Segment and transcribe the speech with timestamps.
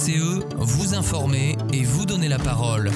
[0.00, 2.90] VCE, vous informer et vous donner la parole.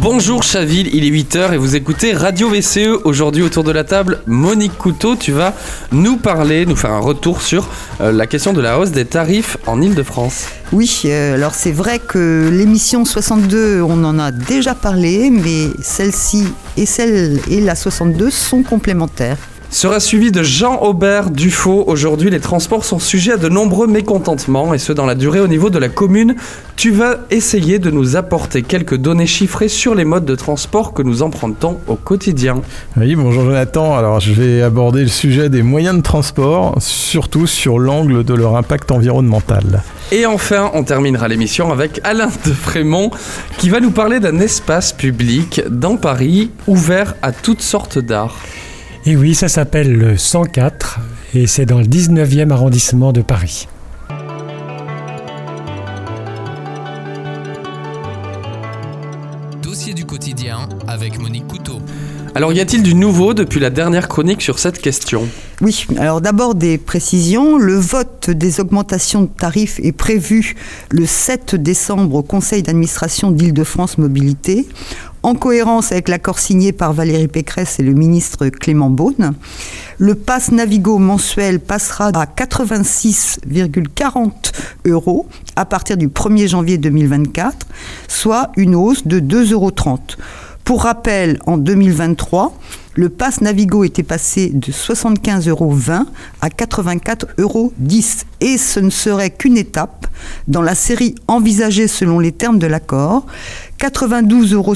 [0.00, 2.88] Bonjour Chaville, il est 8h et vous écoutez Radio VCE.
[3.04, 5.54] Aujourd'hui autour de la table, Monique Couteau, tu vas
[5.92, 7.68] nous parler, nous faire un retour sur
[8.00, 10.46] euh, la question de la hausse des tarifs en Ile-de-France.
[10.72, 16.48] Oui, euh, alors c'est vrai que l'émission 62, on en a déjà parlé, mais celle-ci
[16.76, 19.38] et celle et la 62 sont complémentaires
[19.74, 21.82] sera suivi de Jean Aubert Dufaux.
[21.88, 25.48] Aujourd'hui, les transports sont sujets à de nombreux mécontentements, et ce dans la durée au
[25.48, 26.36] niveau de la commune.
[26.76, 31.02] Tu vas essayer de nous apporter quelques données chiffrées sur les modes de transport que
[31.02, 32.62] nous empruntons au quotidien.
[32.96, 33.96] Oui, bonjour Jonathan.
[33.96, 38.54] Alors, je vais aborder le sujet des moyens de transport, surtout sur l'angle de leur
[38.54, 39.82] impact environnemental.
[40.12, 43.10] Et enfin, on terminera l'émission avec Alain de Frémont
[43.58, 48.36] qui va nous parler d'un espace public dans Paris ouvert à toutes sortes d'art.
[49.06, 51.00] Et oui, ça s'appelle le 104
[51.34, 53.68] et c'est dans le 19e arrondissement de Paris.
[59.60, 61.82] Dossier du quotidien avec Monique Couteau.
[62.34, 65.28] Alors y a-t-il du nouveau depuis la dernière chronique sur cette question?
[65.60, 67.58] Oui, alors d'abord des précisions.
[67.58, 70.56] Le vote des augmentations de tarifs est prévu
[70.90, 74.66] le 7 décembre au Conseil d'administration d'Île-de-France Mobilité
[75.24, 79.32] en cohérence avec l'accord signé par Valérie Pécresse et le ministre Clément Beaune.
[79.96, 84.32] Le pass Navigo mensuel passera à 86,40
[84.84, 85.26] euros
[85.56, 87.66] à partir du 1er janvier 2024,
[88.06, 89.72] soit une hausse de 2,30 euros.
[90.62, 92.54] Pour rappel, en 2023,
[92.94, 95.74] le pass Navigo était passé de 75,20 euros
[96.40, 97.72] à 84,10 euros.
[98.40, 100.06] Et ce ne serait qu'une étape
[100.48, 103.26] dans la série envisagée selon les termes de l'accord.
[103.84, 104.74] 92,60 euros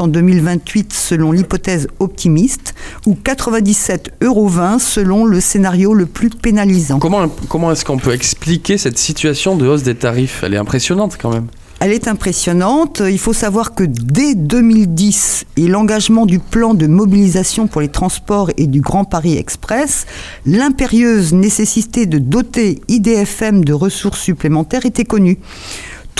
[0.00, 2.74] en 2028 selon l'hypothèse optimiste
[3.06, 6.98] ou 97,20 euros selon le scénario le plus pénalisant.
[6.98, 10.42] Comment, comment est-ce qu'on peut expliquer cette situation de hausse des tarifs?
[10.42, 11.46] Elle est impressionnante quand même.
[11.82, 13.00] Elle est impressionnante.
[13.08, 18.50] Il faut savoir que dès 2010 et l'engagement du plan de mobilisation pour les transports
[18.58, 20.04] et du Grand Paris Express,
[20.44, 25.38] l'impérieuse nécessité de doter IDFM de ressources supplémentaires était connue.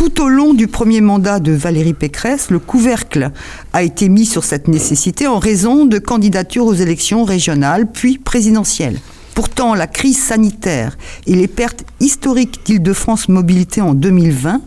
[0.00, 3.32] Tout au long du premier mandat de Valérie Pécresse, le couvercle
[3.74, 8.98] a été mis sur cette nécessité en raison de candidatures aux élections régionales puis présidentielles.
[9.34, 10.96] Pourtant, la crise sanitaire
[11.26, 14.62] et les pertes historiques d'Île-de-France Mobilité en 2020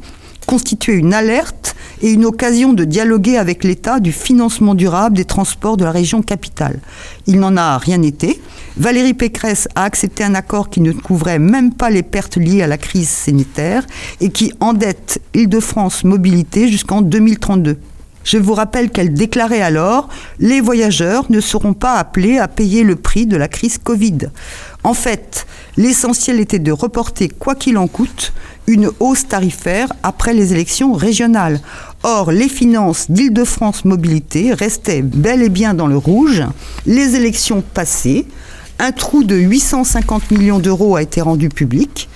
[0.46, 5.78] constituer une alerte et une occasion de dialoguer avec l'État du financement durable des transports
[5.78, 6.80] de la région capitale.
[7.28, 8.42] Il n'en a rien été.
[8.78, 12.68] Valérie Pécresse a accepté un accord qui ne couvrait même pas les pertes liées à
[12.68, 13.86] la crise sanitaire
[14.20, 17.78] et qui endette Île-de-France Mobilité jusqu'en 2032.
[18.24, 20.08] Je vous rappelle qu'elle déclarait alors
[20.40, 24.30] Les voyageurs ne seront pas appelés à payer le prix de la crise Covid.
[24.84, 25.46] En fait,
[25.78, 28.34] l'essentiel était de reporter, quoi qu'il en coûte,
[28.68, 31.60] une hausse tarifaire après les élections régionales.
[32.04, 36.44] Or, les finances d'Île-de-France Mobilité restaient bel et bien dans le rouge.
[36.86, 38.26] Les élections passées,
[38.80, 42.10] un trou de 850 millions d'euros a été rendu public.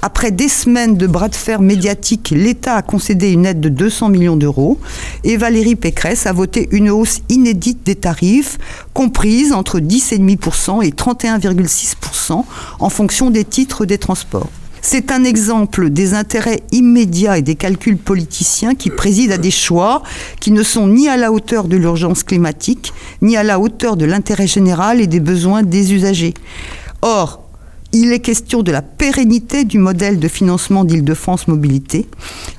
[0.00, 4.10] Après des semaines de bras de fer médiatiques, l'État a concédé une aide de 200
[4.10, 4.78] millions d'euros
[5.24, 8.58] et Valérie Pécresse a voté une hausse inédite des tarifs,
[8.94, 12.44] comprise entre 10,5% et 31,6%
[12.78, 14.50] en fonction des titres des transports.
[14.82, 20.02] C'est un exemple des intérêts immédiats et des calculs politiciens qui président à des choix
[20.40, 24.04] qui ne sont ni à la hauteur de l'urgence climatique, ni à la hauteur de
[24.04, 26.34] l'intérêt général et des besoins des usagers.
[27.02, 27.47] Or,
[28.00, 32.06] il est question de la pérennité du modèle de financement d'Île-de-France Mobilité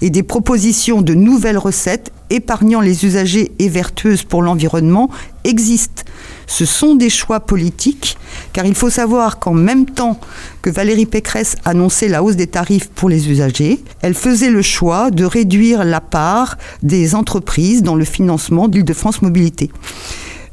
[0.02, 5.10] et des propositions de nouvelles recettes épargnant les usagers et vertueuses pour l'environnement
[5.46, 6.04] existent.
[6.46, 8.18] Ce sont des choix politiques,
[8.52, 10.20] car il faut savoir qu'en même temps
[10.62, 15.10] que Valérie Pécresse annonçait la hausse des tarifs pour les usagers, elle faisait le choix
[15.10, 19.72] de réduire la part des entreprises dans le financement d'Île-de-France Mobilité.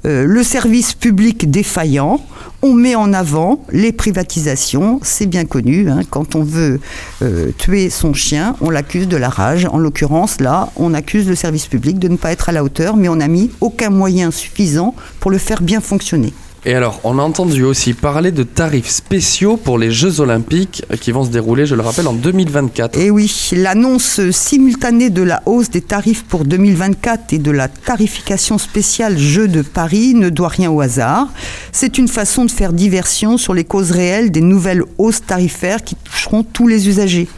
[0.06, 2.20] Euh, le service public défaillant,
[2.62, 6.00] on met en avant les privatisations, c'est bien connu, hein.
[6.08, 6.80] quand on veut
[7.22, 9.66] euh, tuer son chien, on l'accuse de la rage.
[9.66, 12.96] En l'occurrence, là, on accuse le service public de ne pas être à la hauteur,
[12.96, 16.32] mais on n'a mis aucun moyen suffisant pour le faire bien fonctionner.
[16.64, 21.12] Et alors, on a entendu aussi parler de tarifs spéciaux pour les Jeux Olympiques qui
[21.12, 22.98] vont se dérouler, je le rappelle, en 2024.
[22.98, 28.58] Et oui, l'annonce simultanée de la hausse des tarifs pour 2024 et de la tarification
[28.58, 31.28] spéciale Jeux de Paris ne doit rien au hasard.
[31.70, 35.94] C'est une façon de faire diversion sur les causes réelles des nouvelles hausses tarifaires qui
[35.94, 37.28] toucheront tous les usagers.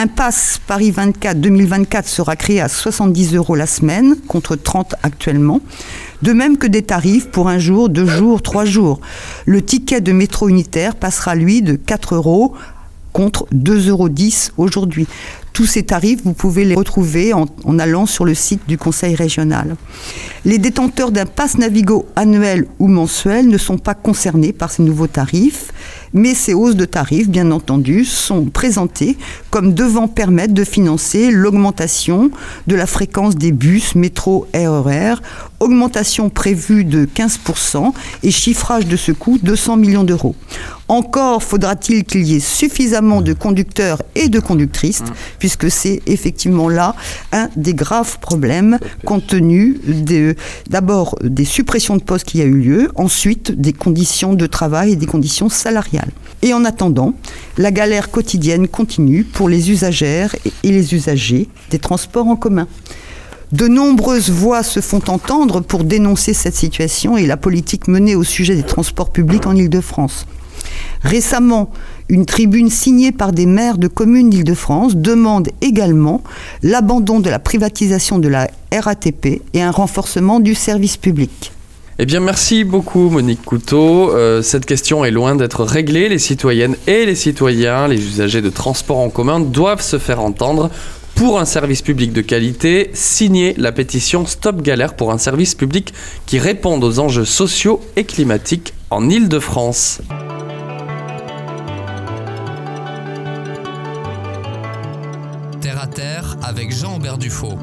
[0.00, 5.60] Un pass Paris 24 2024 sera créé à 70 euros la semaine contre 30 actuellement.
[6.22, 9.00] De même que des tarifs pour un jour, deux jours, trois jours.
[9.44, 12.54] Le ticket de métro unitaire passera lui de 4 euros
[13.12, 14.08] contre 2,10 euros
[14.56, 15.08] aujourd'hui.
[15.52, 19.16] Tous ces tarifs, vous pouvez les retrouver en, en, allant sur le site du Conseil
[19.16, 19.74] régional.
[20.44, 25.08] Les détenteurs d'un pass Navigo annuel ou mensuel ne sont pas concernés par ces nouveaux
[25.08, 25.72] tarifs,
[26.12, 29.16] mais ces hausses de tarifs, bien entendu, sont présentées
[29.50, 32.30] comme devant permettre de financer l'augmentation
[32.66, 35.16] de la fréquence des bus, métro, RER,
[35.60, 40.34] augmentation prévue de 15% et chiffrage de ce coût 200 millions d'euros.
[40.88, 45.02] Encore faudra-t-il qu'il y ait suffisamment de conducteurs et de conductrices,
[45.38, 46.94] puisque c'est effectivement là
[47.32, 49.78] un des graves problèmes compte tenu
[50.70, 54.96] d'abord des suppressions de postes qui a eu lieu, ensuite des conditions de travail et
[54.96, 56.10] des conditions salariales.
[56.40, 57.14] Et en attendant,
[57.58, 62.66] la galère quotidienne continue pour les usagères et les usagers des transports en commun.
[63.50, 68.22] De nombreuses voix se font entendre pour dénoncer cette situation et la politique menée au
[68.22, 70.26] sujet des transports publics en Ile-de-France.
[71.02, 71.70] Récemment,
[72.10, 76.22] une tribune signée par des maires de communes d'Île-de-France demande également
[76.62, 81.52] l'abandon de la privatisation de la RATP et un renforcement du service public.
[82.00, 84.12] Eh bien, merci beaucoup, Monique Couteau.
[84.14, 86.08] Euh, cette question est loin d'être réglée.
[86.08, 90.70] Les citoyennes et les citoyens, les usagers de transport en commun doivent se faire entendre
[91.18, 92.90] pour un service public de qualité.
[92.92, 95.92] Signez la pétition Stop Galère pour un service public
[96.26, 100.00] qui réponde aux enjeux sociaux et climatiques en Île-de-France.
[105.60, 107.58] Terre à terre avec Jean-Aubert Dufaux.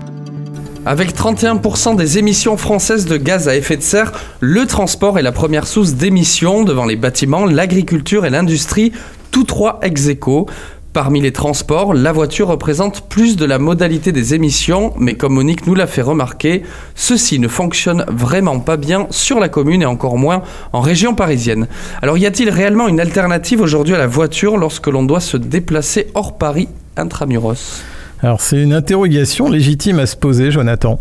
[0.85, 4.11] Avec 31% des émissions françaises de gaz à effet de serre,
[4.41, 8.91] le transport est la première source d'émissions devant les bâtiments, l'agriculture et l'industrie,
[9.31, 10.45] tous trois ex aequo.
[10.95, 15.67] Parmi les transports, la voiture représente plus de la modalité des émissions, mais comme Monique
[15.67, 16.63] nous l'a fait remarquer,
[16.95, 21.67] ceci ne fonctionne vraiment pas bien sur la commune et encore moins en région parisienne.
[22.01, 26.07] Alors y a-t-il réellement une alternative aujourd'hui à la voiture lorsque l'on doit se déplacer
[26.13, 27.83] hors Paris intramuros?
[28.21, 30.97] Alors c'est une interrogation légitime à se poser, Jonathan,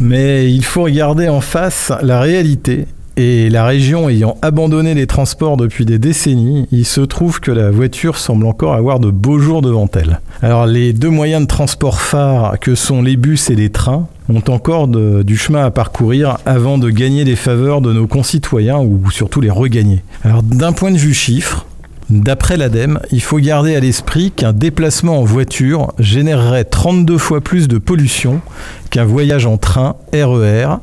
[0.00, 2.88] mais il faut regarder en face la réalité.
[3.20, 7.72] Et la région ayant abandonné les transports depuis des décennies, il se trouve que la
[7.72, 10.20] voiture semble encore avoir de beaux jours devant elle.
[10.40, 14.44] Alors les deux moyens de transport phares que sont les bus et les trains ont
[14.46, 19.40] encore du chemin à parcourir avant de gagner les faveurs de nos concitoyens ou surtout
[19.40, 20.04] les regagner.
[20.22, 21.66] Alors d'un point de vue chiffre,
[22.10, 27.68] D'après l'ADEME, il faut garder à l'esprit qu'un déplacement en voiture générerait 32 fois plus
[27.68, 28.40] de pollution
[28.88, 30.76] qu'un voyage en train RER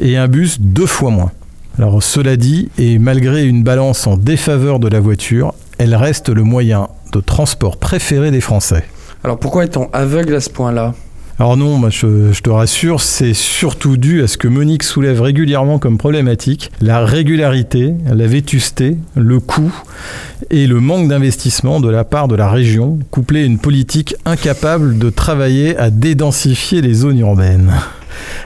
[0.00, 1.30] et un bus deux fois moins.
[1.78, 6.42] Alors cela dit, et malgré une balance en défaveur de la voiture, elle reste le
[6.42, 8.84] moyen de transport préféré des Français.
[9.24, 10.94] Alors pourquoi est-on aveugle à ce point-là?
[11.38, 15.96] Alors non, je, te rassure, c'est surtout dû à ce que Monique soulève régulièrement comme
[15.96, 19.72] problématique, la régularité, la vétusté, le coût
[20.50, 24.98] et le manque d'investissement de la part de la région, couplé à une politique incapable
[24.98, 27.72] de travailler à dédensifier les zones urbaines.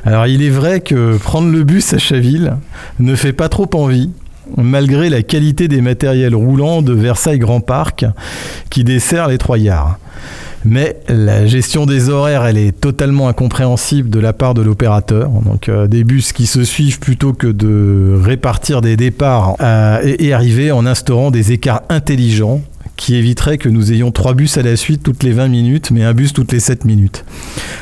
[0.04, 2.56] Alors il est vrai que prendre le bus à Chaville
[3.00, 4.10] ne fait pas trop envie,
[4.56, 8.04] malgré la qualité des matériels roulants de Versailles Grand Parc
[8.70, 9.98] qui dessert les Trois Yards.
[10.68, 15.30] Mais la gestion des horaires, elle est totalement incompréhensible de la part de l'opérateur.
[15.30, 20.32] Donc euh, des bus qui se suivent plutôt que de répartir des départs euh, et,
[20.32, 22.60] arriver en instaurant des écarts intelligents
[22.96, 26.02] qui éviterait que nous ayons trois bus à la suite toutes les 20 minutes, mais
[26.02, 27.24] un bus toutes les 7 minutes.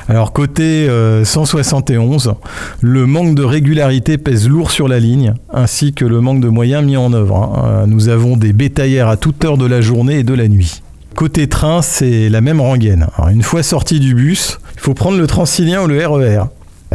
[0.09, 2.35] Alors côté euh, 171,
[2.81, 6.85] le manque de régularité pèse lourd sur la ligne, ainsi que le manque de moyens
[6.85, 7.37] mis en œuvre.
[7.37, 7.63] hein.
[7.65, 10.83] Euh, Nous avons des bétaillères à toute heure de la journée et de la nuit.
[11.15, 13.07] Côté train, c'est la même rengaine.
[13.31, 16.45] Une fois sorti du bus, il faut prendre le Transilien ou le RER.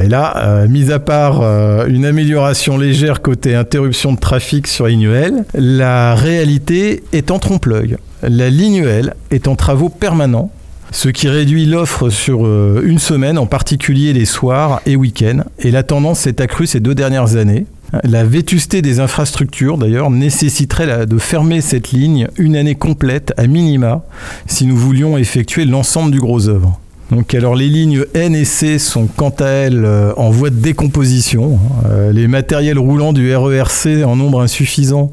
[0.02, 4.88] Et là, euh, mis à part euh, une amélioration légère côté interruption de trafic sur
[4.88, 7.98] Lignuel, la réalité est en trompe-l'œil.
[8.22, 10.52] La Lignuel est en travaux permanents,
[10.92, 15.44] ce qui réduit l'offre sur euh, une semaine, en particulier les soirs et week-ends.
[15.60, 17.66] Et la tendance s'est accrue ces deux dernières années.
[18.04, 24.04] La vétusté des infrastructures, d'ailleurs, nécessiterait de fermer cette ligne une année complète à minima
[24.48, 26.80] si nous voulions effectuer l'ensemble du gros œuvre.
[27.12, 30.56] Donc alors les lignes N et C sont quant à elles euh, en voie de
[30.56, 31.60] décomposition.
[31.86, 35.12] Euh, les matériels roulants du RERC en nombre insuffisant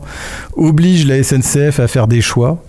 [0.56, 2.62] obligent la SNCF à faire des choix.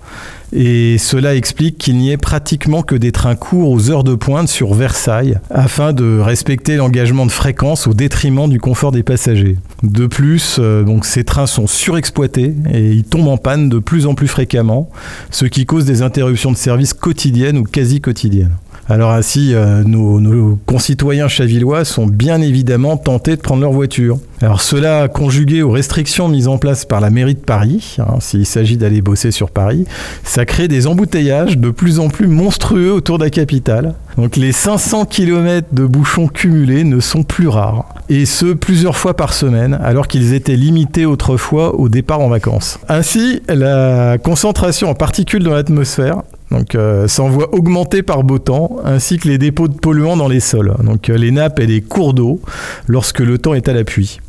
[0.53, 4.47] Et cela explique qu'il n'y ait pratiquement que des trains courts aux heures de pointe
[4.47, 9.57] sur Versailles afin de respecter l'engagement de fréquence au détriment du confort des passagers.
[9.83, 14.05] De plus, euh, donc ces trains sont surexploités et ils tombent en panne de plus
[14.05, 14.89] en plus fréquemment,
[15.31, 18.55] ce qui cause des interruptions de service quotidiennes ou quasi quotidiennes.
[18.89, 24.17] Alors ainsi, euh, nos, concitoyens chavillois sont bien évidemment tentés de prendre leur voiture.
[24.41, 28.45] Alors cela conjugué aux restrictions mises en place par la mairie de Paris, hein, s'il
[28.45, 29.85] s'agit d'aller bosser sur Paris,
[30.23, 33.95] ça crée des embouteillages de plus en plus monstrueux autour de la capitale.
[34.15, 39.15] Donc les 500 km de bouchons cumulés ne sont plus rares, et ce plusieurs fois
[39.15, 42.79] par semaine, alors qu'ils étaient limités autrefois au départ en vacances.
[42.87, 49.17] Ainsi, la concentration en particules dans l'atmosphère donc, euh, s'envoie augmenter par beau temps, ainsi
[49.17, 52.13] que les dépôts de polluants dans les sols, donc euh, les nappes et les cours
[52.13, 52.39] d'eau,
[52.87, 54.19] lorsque le temps est à l'appui.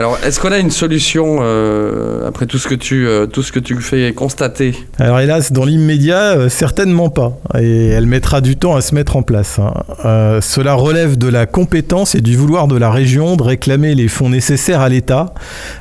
[0.00, 3.52] Alors, est-ce qu'on a une solution euh, après tout ce que tu euh, tout ce
[3.52, 7.38] que tu fais constater Alors hélas, dans l'immédiat, euh, certainement pas.
[7.60, 9.58] Et elle mettra du temps à se mettre en place.
[9.58, 10.40] hein.
[10.40, 14.30] Cela relève de la compétence et du vouloir de la région de réclamer les fonds
[14.30, 15.34] nécessaires à l'État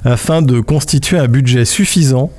[0.04, 2.30] afin de constituer un budget suffisant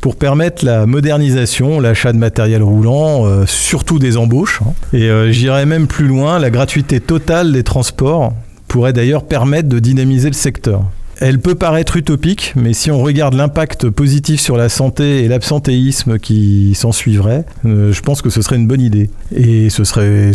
[0.00, 4.60] pour permettre la modernisation, l'achat de matériel roulant, euh, surtout des embauches.
[4.64, 4.72] hein.
[4.92, 8.32] Et euh, j'irais même plus loin, la gratuité totale des transports
[8.66, 10.82] pourrait d'ailleurs permettre de dynamiser le secteur.
[11.20, 16.18] Elle peut paraître utopique, mais si on regarde l'impact positif sur la santé et l'absentéisme
[16.18, 19.10] qui s'en suivrait, euh, je pense que ce serait une bonne idée.
[19.34, 20.32] Et ce serait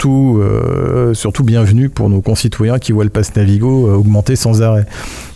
[0.00, 4.84] euh, surtout bienvenu pour nos concitoyens qui voient le pass Navigo euh, augmenter sans arrêt.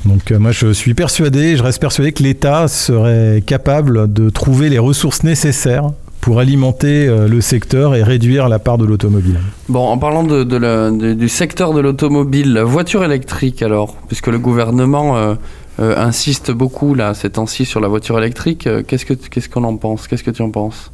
[0.05, 4.69] Donc euh, moi je suis persuadé, je reste persuadé que l'État serait capable de trouver
[4.69, 5.91] les ressources nécessaires
[6.25, 9.39] pour alimenter euh, le secteur et réduire la part de l'automobile.
[9.69, 15.19] Bon, en parlant de, du secteur de l'automobile, la voiture électrique alors, puisque le gouvernement
[15.19, 15.35] euh,
[15.81, 19.77] euh, insiste beaucoup là ces temps-ci sur la voiture électrique, qu'est-ce que qu'est-ce qu'on en
[19.77, 20.09] pense?
[20.09, 20.93] Qu'est-ce que tu en penses?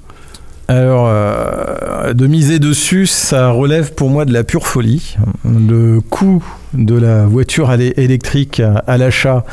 [0.71, 5.17] Alors, euh, de miser dessus, ça relève pour moi de la pure folie.
[5.45, 9.45] Le coût de la voiture électrique à, à l'achat,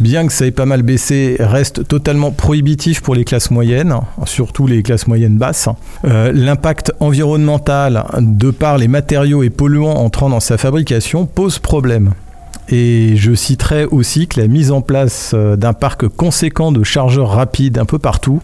[0.00, 3.94] bien que ça ait pas mal baissé, reste totalement prohibitif pour les classes moyennes,
[4.24, 5.68] surtout les classes moyennes basses.
[6.04, 12.10] Euh, L'impact environnemental, de par les matériaux et polluants entrant dans sa fabrication, pose problème.
[12.68, 17.30] Et je citerai aussi que la mise en place euh, d'un parc conséquent de chargeurs
[17.30, 18.42] rapides un peu partout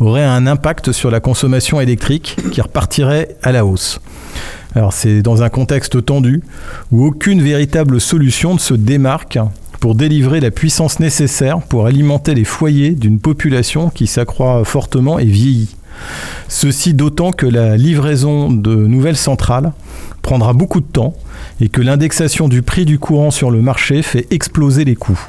[0.00, 4.00] aurait un impact sur la consommation électrique qui repartirait à la hausse.
[4.74, 6.42] Alors c'est dans un contexte tendu
[6.92, 9.38] où aucune véritable solution ne se démarque
[9.80, 15.24] pour délivrer la puissance nécessaire pour alimenter les foyers d'une population qui s'accroît fortement et
[15.24, 15.77] vieillit.
[16.48, 19.72] Ceci d'autant que la livraison de nouvelles centrales
[20.22, 21.14] prendra beaucoup de temps
[21.60, 25.20] et que l'indexation du prix du courant sur le marché fait exploser les coûts.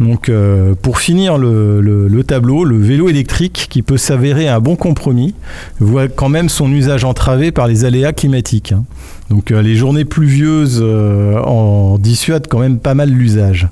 [0.00, 4.60] Donc euh, pour finir le, le- le tableau, le vélo électrique qui peut s'avérer un
[4.60, 5.34] bon compromis
[5.80, 8.70] voit quand même son usage entravé par les aléas climatiques.
[8.72, 8.84] hein.
[9.28, 13.66] Donc euh, les journées pluvieuses euh, en dissuadent quand même pas mal l'usage.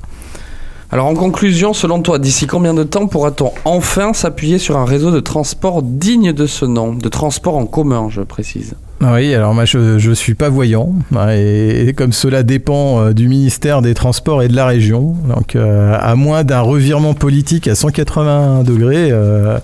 [0.93, 5.11] Alors en conclusion, selon toi, d'ici combien de temps pourra-t-on enfin s'appuyer sur un réseau
[5.11, 8.75] de transport digne de ce nom, de transport en commun, je précise?
[9.00, 13.28] Oui, alors moi je ne suis pas voyant, hein, et, comme cela dépend euh, du
[13.28, 17.75] ministère des Transports et de la région, donc euh, à moins d'un revirement politique à
[17.75, 19.59] 180 degrés, euh,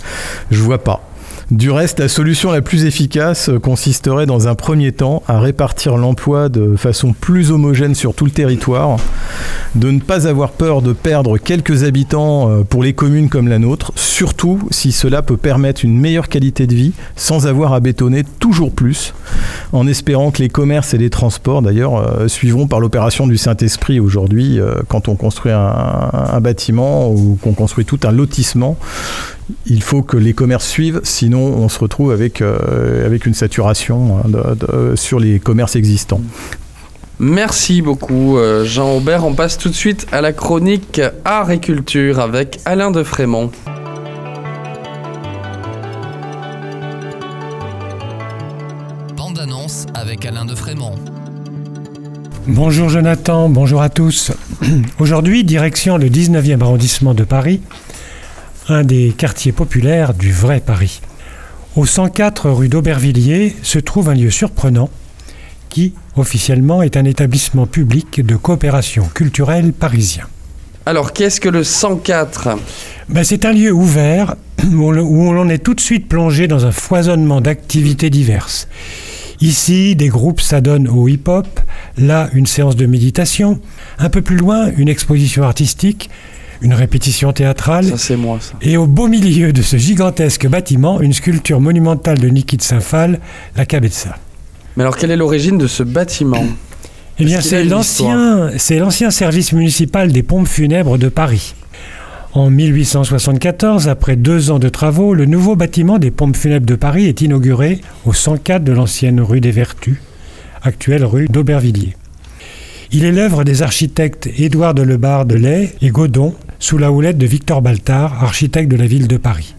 [0.51, 1.01] je vois pas.
[1.53, 5.99] Du reste, la solution la plus efficace euh, consisterait dans un premier temps à répartir
[5.99, 8.97] l'emploi de façon plus homogène sur tout le territoire,
[9.75, 13.59] de ne pas avoir peur de perdre quelques habitants euh, pour les communes comme la
[13.59, 18.25] nôtre, surtout si cela peut permettre une meilleure qualité de vie sans avoir à bétonner
[18.39, 19.13] toujours plus,
[19.75, 24.01] en espérant que les commerces et les transports d'ailleurs euh, suivront par l'opération du Saint-Esprit
[24.01, 28.79] aujourd'hui quand on construit un, un bâtiment ou qu'on construit tout un lotissement.
[29.67, 34.19] Il faut que les commerces suivent, sinon on se retrouve avec, euh, avec une saturation
[34.19, 36.21] hein, de- de- sur les commerces existants.
[37.19, 39.25] Merci beaucoup euh, Jean Aubert.
[39.25, 43.51] On passe tout de suite à la chronique Art et Culture avec Alain de Frémont.
[49.17, 50.95] Bande annonce avec Alain de Frémont.
[52.47, 54.33] Bonjour Jonathan, bonjour à tous.
[54.99, 57.61] Aujourd'hui, direction le 19e arrondissement de Paris,
[58.69, 61.01] un des quartiers populaires du vrai Paris.
[61.75, 64.91] Au 104 rue d'Aubervilliers se trouve un lieu surprenant
[65.69, 70.25] qui, officiellement, est un établissement public de coopération culturelle parisien.
[70.85, 72.59] Alors qu'est-ce que le 104
[73.09, 74.37] Ben, c'est un lieu ouvert
[74.73, 78.69] où on, où l'on est tout de suite plongé dans un foisonnement d'activités diverses.
[79.41, 81.49] Ici, des groupes s'adonnent au hip-hop,
[81.99, 83.61] là, une séance de méditation,
[83.99, 86.11] un peu plus loin, une exposition artistique,
[86.63, 88.55] une répétition théâtrale, Ça c'est moi ça.
[88.63, 93.19] et au beau milieu de ce gigantesque bâtiment, une sculpture monumentale de Niki de Saint-Phal,
[93.57, 94.17] la Cabeza.
[94.77, 96.45] Mais alors quelle est l'origine de ce bâtiment
[97.19, 101.55] Eh bien, c'est l'ancien, c'est l'ancien service municipal des pompes funèbres de Paris.
[102.35, 107.05] En 1874, après deux ans de travaux, le nouveau bâtiment des pompes funèbres de Paris
[107.07, 109.97] est inauguré au 104 de l'ancienne rue des Vertus,
[110.63, 111.95] actuelle rue d'Aubervilliers.
[112.91, 117.19] Il est l'œuvre des architectes Édouard de Lebar de Lay et Godon, sous la houlette
[117.19, 119.57] de Victor Baltard, architecte de la ville de Paris.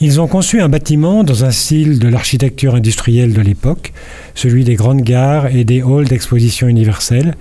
[0.00, 3.92] Ils ont conçu un bâtiment dans un style de l'architecture industrielle de l'époque,
[4.34, 7.36] celui des grandes gares et des halls d'exposition universelle,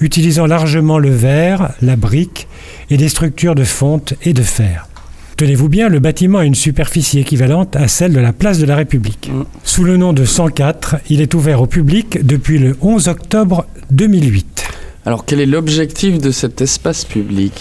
[0.00, 2.48] utilisant largement le verre, la brique
[2.90, 4.88] et des structures de fonte et de fer.
[5.36, 8.74] Tenez-vous bien, le bâtiment a une superficie équivalente à celle de la place de la
[8.74, 9.30] République.
[9.32, 9.44] Mm.
[9.62, 14.64] Sous le nom de 104, il est ouvert au public depuis le 11 octobre 2008.
[15.06, 17.52] Alors quel est l'objectif de cet espace public?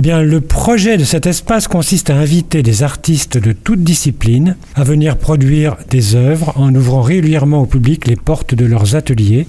[0.00, 4.84] Eh le projet de cet espace consiste à inviter des artistes de toutes disciplines à
[4.84, 9.48] venir produire des œuvres en ouvrant régulièrement au public les portes de leurs ateliers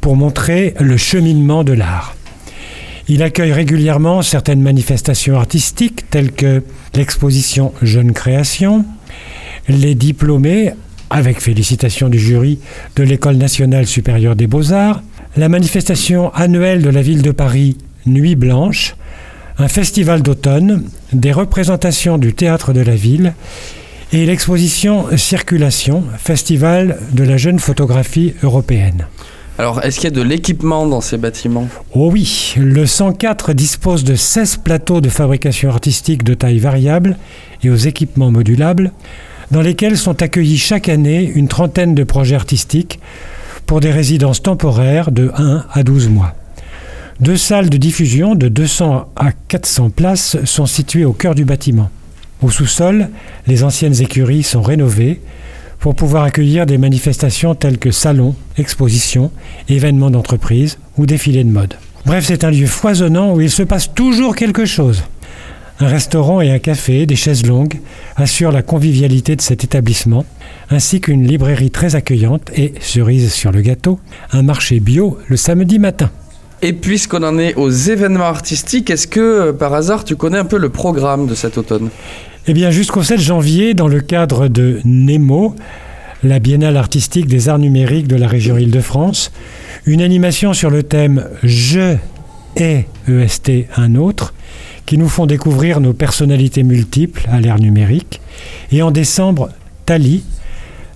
[0.00, 2.16] pour montrer le cheminement de l'art.
[3.06, 6.64] Il accueille régulièrement certaines manifestations artistiques telles que
[6.96, 8.84] l'exposition Jeune Création,
[9.68, 10.72] les diplômés,
[11.10, 12.58] avec félicitations du jury,
[12.96, 15.04] de l'École nationale supérieure des beaux-arts,
[15.36, 18.96] la manifestation annuelle de la ville de Paris Nuit Blanche,
[19.58, 23.34] un festival d'automne, des représentations du théâtre de la ville
[24.12, 29.06] et l'exposition Circulation, festival de la jeune photographie européenne.
[29.58, 31.68] Alors est-ce qu'il y a de l'équipement dans ces bâtiments?
[31.94, 37.16] Oh oui, le 104 dispose de 16 plateaux de fabrication artistique de taille variable
[37.62, 38.92] et aux équipements modulables,
[39.50, 43.00] dans lesquels sont accueillis chaque année une trentaine de projets artistiques
[43.64, 46.34] pour des résidences temporaires de 1 à 12 mois.
[47.18, 51.88] Deux salles de diffusion de 200 à 400 places sont situées au cœur du bâtiment.
[52.42, 53.08] Au sous-sol,
[53.46, 55.22] les anciennes écuries sont rénovées
[55.78, 59.30] pour pouvoir accueillir des manifestations telles que salons, expositions,
[59.70, 61.74] événements d'entreprise ou défilés de mode.
[62.04, 65.02] Bref, c'est un lieu foisonnant où il se passe toujours quelque chose.
[65.80, 67.80] Un restaurant et un café, des chaises longues,
[68.16, 70.26] assurent la convivialité de cet établissement,
[70.68, 74.00] ainsi qu'une librairie très accueillante et, cerise sur le gâteau,
[74.32, 76.10] un marché bio le samedi matin.
[76.62, 80.44] Et puisqu'on en est aux événements artistiques, est-ce que euh, par hasard tu connais un
[80.44, 81.90] peu le programme de cet automne?
[82.48, 85.56] Eh bien, jusqu'au 7 janvier, dans le cadre de NEMO,
[86.22, 89.32] la Biennale artistique des arts numériques de la région Île-de-France,
[89.84, 91.96] une animation sur le thème Je
[92.56, 94.32] et EST un autre,
[94.86, 98.20] qui nous font découvrir nos personnalités multiples à l'ère numérique.
[98.72, 99.50] Et en décembre,
[99.84, 100.24] Tali,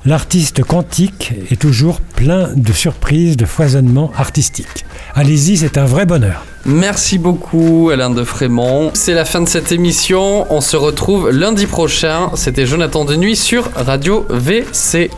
[0.04, 4.84] l'artiste quantique, est toujours plein de surprises, de foisonnements artistiques.
[5.14, 6.44] Allez-y, c'est un vrai bonheur.
[6.66, 8.90] Merci beaucoup Alain de Frémont.
[8.94, 10.46] C'est la fin de cette émission.
[10.52, 12.30] On se retrouve lundi prochain.
[12.34, 15.08] C'était Jonathan de Nuit sur Radio VCE.